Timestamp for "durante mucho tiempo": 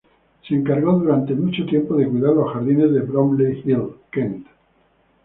0.93-1.95